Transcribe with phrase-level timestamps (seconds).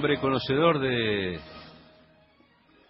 [0.00, 1.38] hombre conocedor de,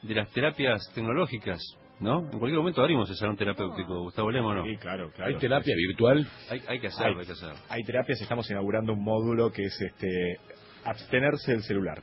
[0.03, 1.59] de las terapias tecnológicas,
[1.99, 2.21] ¿no?
[2.21, 4.63] En cualquier momento abrimos el salón terapéutico, Gustavo Lemo, ¿no?
[4.63, 5.35] Sí, claro, claro.
[5.35, 6.25] ¿Hay terapia virtual?
[6.51, 7.57] Hay, hay que hacerlo, hay que hacerlo.
[7.69, 10.37] Hay terapias, estamos inaugurando un módulo que es este
[10.85, 12.01] abstenerse del celular.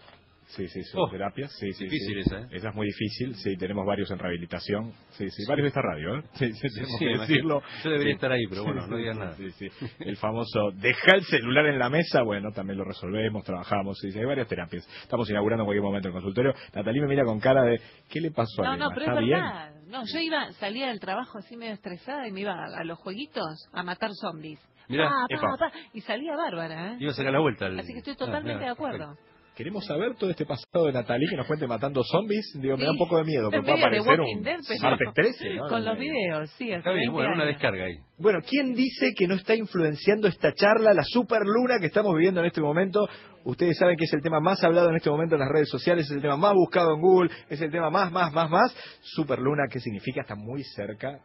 [0.48, 1.52] Sí, sí, son Oh, terapias.
[1.60, 2.20] Sí, sí, difícil sí.
[2.22, 2.48] esa, ¿eh?
[2.52, 4.94] Esa es muy difícil, sí, tenemos varios en rehabilitación.
[5.12, 6.24] Sí, sí, varios de esta radio, ¿eh?
[6.36, 7.62] Sí, sí, tenemos Sí, que decirlo.
[7.84, 8.16] Yo debería Sí.
[8.16, 9.34] estar ahí, pero bueno, Sí, no sí, nada.
[9.36, 9.70] Sí, sí.
[10.00, 14.20] El famoso, deja el celular en la mesa, bueno, también lo resolvemos, trabajamos, sí, sí,
[14.20, 14.88] hay varias terapias.
[15.04, 16.54] Estamos inaugurando en cualquier momento el consultorio.
[16.74, 19.72] Natalí me mira con cara de, ¿qué le pasó a No, no, pero es verdad.
[19.88, 22.98] No, yo iba, salía del trabajo así medio estresada y me iba a, a los
[23.00, 24.60] jueguitos a matar zombies.
[24.90, 25.58] Mirá, Pa, pa, epa.
[25.60, 26.98] pa, y salía bárbara, ¿eh?
[27.00, 27.66] Iba a sacar la vuelta.
[27.68, 29.08] Así que estoy Ah, totalmente ah, de acuerdo.
[29.10, 29.37] perfecto.
[29.58, 32.46] Queremos saber todo este pasado de Natalí que nos cuente matando zombies.
[32.62, 35.68] Digo, me da un poco de miedo, porque puede aparecer un Dead, martes 13, ¿no?
[35.68, 36.72] Con los videos, sí.
[36.72, 37.96] Está bien, 20 bueno, una descarga ahí.
[38.20, 42.46] Bueno, ¿quién dice que no está influenciando esta charla, la superluna que estamos viviendo en
[42.46, 43.10] este momento?
[43.46, 46.06] Ustedes saben que es el tema más hablado en este momento en las redes sociales,
[46.06, 48.76] es el tema más buscado en Google, es el tema más, más, más, más.
[49.02, 50.22] Superluna, ¿qué significa?
[50.22, 51.20] Está muy cerca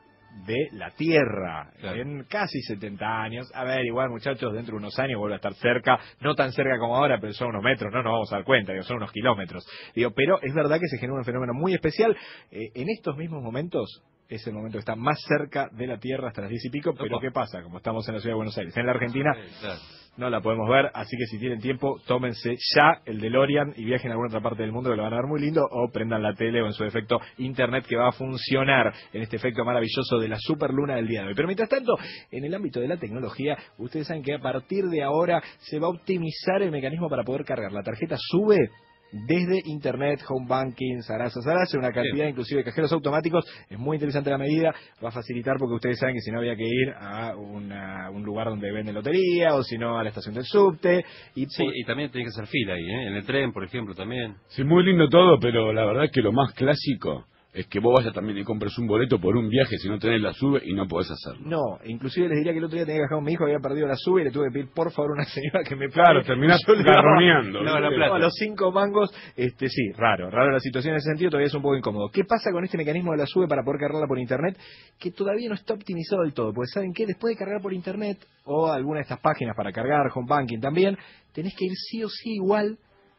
[0.47, 2.01] de la Tierra, Claro.
[2.01, 3.47] en casi 70 años.
[3.55, 6.79] A ver, igual muchachos, dentro de unos años vuelve a estar cerca, no tan cerca
[6.79, 9.13] como ahora, pero son unos metros, no nos vamos a dar cuenta, digo, son unos
[9.13, 9.65] kilómetros.
[9.95, 12.17] Digo, pero es verdad que se genera un fenómeno muy especial.
[12.51, 16.29] Eh, en estos mismos momentos, es el momento que está más cerca de la Tierra
[16.29, 17.21] hasta las 10 y pico, pero Opa.
[17.27, 17.63] ¿qué pasa?
[17.63, 19.81] Como estamos en la ciudad de Buenos Aires, en la Argentina, Sí, claro.
[20.17, 24.11] No la podemos ver, así que si tienen tiempo, tómense ya el DeLorean y viajen
[24.11, 26.23] a alguna otra parte del mundo que lo van a ver muy lindo, o prendan
[26.23, 30.19] la tele o en su defecto internet que va a funcionar en este efecto maravilloso
[30.19, 31.35] de la superluna del día de hoy.
[31.35, 31.95] Pero mientras tanto,
[32.31, 35.87] en el ámbito de la tecnología, ustedes saben que a partir de ahora se va
[35.87, 37.73] a optimizar el mecanismo para poder cargar.
[37.73, 38.71] La tarjeta sube
[39.13, 42.29] desde internet, home banking, zaraza, zaraza, una cantidad Bien.
[42.31, 46.15] inclusive de cajeros automáticos, es muy interesante la medida, va a facilitar porque ustedes saben
[46.15, 49.77] que si no había que ir a una- un lugar donde venden lotería o si
[49.79, 51.05] no a la estación del subte
[51.35, 53.09] y Sí, por- y también tiene que hacer fila ahí, ¿eh?
[53.09, 54.35] En el tren, por ejemplo, también.
[54.49, 57.93] Sí, muy lindo todo, pero la verdad es que lo más clásico es que vos
[57.95, 60.73] vayas también y compres un boleto por un viaje si no tenés la sube y
[60.73, 61.43] no podés hacerlo.
[61.45, 63.59] No, inclusive les diría que el otro día tenía que dejar a mi hijo, había
[63.59, 65.89] perdido la sube y le tuve que pedir por favor a una señora que me
[65.89, 66.03] pague.
[66.03, 68.17] Claro, terminás garroneando, daba la plata.
[68.17, 71.55] A los cinco mangos, este sí, raro, raro la situación en ese sentido, todavía es
[71.55, 72.09] un poco incómodo.
[72.11, 74.59] ¿Qué pasa con este mecanismo de la sube para poder cargarla por internet?
[74.99, 78.17] Que todavía no está optimizado del todo, porque saben que después de cargar por internet
[78.45, 80.97] o alguna de estas páginas para cargar, home banking también,
[81.35, 82.79] tenés que ir sí o sí igual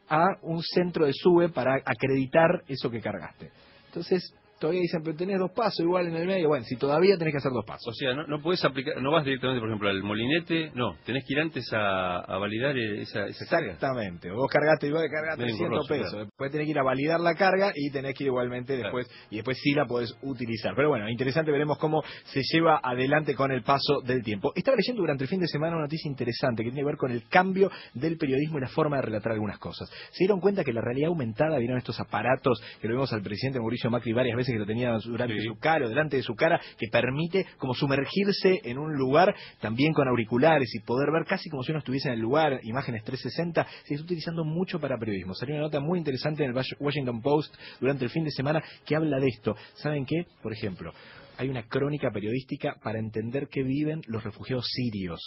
[0.09, 3.51] a un centro de sube para acreditar eso que cargaste.
[3.94, 6.47] Entonces, todavía dicen, pero tenés dos pasos igual en el medio.
[6.47, 7.88] Bueno, si todavía tenés que hacer dos pasos.
[7.90, 11.25] O sea, no, no podés aplicar, no vas directamente, por ejemplo, al molinete, no, tenés
[11.28, 13.74] que ir antes a, a validar eh, esa, esa carga.
[13.74, 14.31] Exactamente.
[14.31, 16.09] Vos cargaste y vos cargaste Medio 100 engorroso, pesos.
[16.12, 16.25] claro.
[16.25, 18.84] Después tenés que ir a validar la carga y tenés que ir igualmente Claro.
[18.97, 19.28] después.
[19.29, 20.74] Y después sí la podés utilizar.
[20.75, 24.53] Pero bueno, interesante, veremos cómo se lleva adelante con el paso del tiempo.
[24.56, 27.12] Estaba leyendo durante el fin de semana una noticia interesante que tiene que ver con
[27.12, 29.90] el cambio del periodismo y la forma de relatar algunas cosas.
[30.12, 33.59] Se dieron cuenta que la realidad aumentada, vieron estos aparatos que lo vimos al presidente
[33.59, 35.47] Mauricio Macri varias veces que lo tenía durante Sí.
[35.47, 39.94] su cara o delante de su cara, que permite como sumergirse en un lugar también
[39.94, 43.66] con auriculares y poder ver casi como si uno estuviese en el lugar, imágenes 360,
[43.86, 45.34] se está utilizando mucho para periodismo.
[45.34, 48.96] Salió una nota muy interesante en el Washington Post durante el fin de semana que
[48.96, 49.56] habla de esto.
[49.75, 50.25] ¿Saben qué?
[50.42, 50.94] Por ejemplo,
[51.38, 55.19] hay una crónica periodística para entender qué viven los refugiados sirios.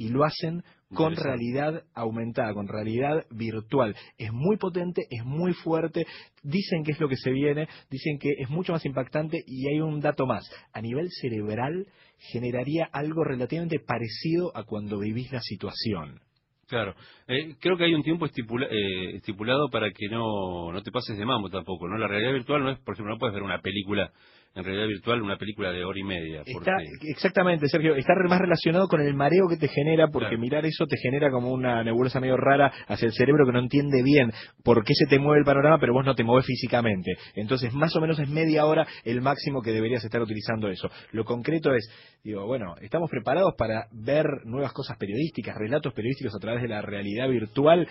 [0.00, 0.62] Y lo hacen
[0.94, 3.94] con realidad aumentada, con realidad virtual.
[4.16, 6.06] Es muy potente, es muy fuerte.
[6.42, 9.80] Dicen que es lo que se viene, dicen que es mucho más impactante y hay
[9.80, 10.50] un dato más.
[10.72, 11.86] A nivel cerebral
[12.32, 16.18] generaría algo relativamente parecido a cuando vivís la situación.
[16.66, 16.94] Claro.
[17.28, 21.18] Eh, creo que hay un tiempo estipula- eh, estipulado para que no, no te pases
[21.18, 21.98] de mambo tampoco, ¿no?
[21.98, 24.10] La realidad virtual no es, por ejemplo, no puedes ver una película
[24.54, 26.42] en realidad virtual, una película de hora y media.
[26.44, 30.40] Está, exactamente, Sergio, está más relacionado con el mareo que te genera, porque Claro.
[30.40, 34.02] mirar eso te genera como una nebulosa medio rara hacia el cerebro que no entiende
[34.02, 34.32] bien
[34.64, 37.12] por qué se te mueve el panorama, pero vos no te mueves físicamente.
[37.36, 40.90] Entonces, más o menos es media hora el máximo que deberías estar utilizando eso.
[41.12, 41.88] Lo concreto es,
[42.24, 46.82] digo, bueno, estamos preparados para ver nuevas cosas periodísticas, relatos periodísticos a través de la
[46.82, 47.86] realidad virtual.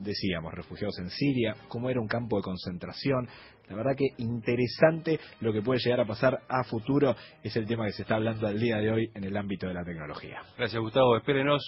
[0.00, 3.28] Decíamos, refugiados en Siria, cómo era un campo de concentración.
[3.68, 7.84] La verdad que interesante lo que puede llegar a pasar a futuro es el tema
[7.86, 10.40] que se está hablando al día de hoy en el ámbito de la tecnología.
[10.56, 11.16] Gracias, Gustavo.
[11.16, 11.62] Espérenos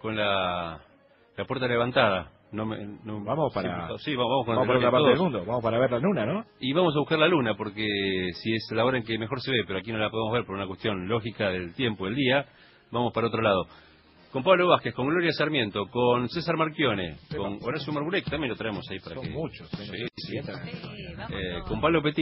[0.00, 0.80] con la,
[1.36, 2.30] la puerta levantada.
[2.52, 5.78] No me- no- Vamos para- Sí, vamos, vamos el otra parte del mundo, vamos para
[5.78, 6.44] ver la luna, ¿no?
[6.60, 7.86] Y vamos a buscar la luna, porque
[8.34, 10.44] si es la hora en que mejor se ve, pero aquí no la podemos ver
[10.44, 12.44] por una cuestión lógica del tiempo, del día,
[12.90, 13.66] vamos para otro lado.
[14.32, 18.88] Con Pablo Vázquez, con Gloria Sarmiento, con César Marchione, con Horacio Margulek, también lo traemos
[18.90, 19.30] ahí para Son que...
[19.30, 19.70] muchos.
[19.74, 19.76] ¿eh?
[19.76, 20.38] Sí, sí.
[20.38, 20.40] Sí,
[21.16, 22.20] vamos Eh, con Pablo Petit,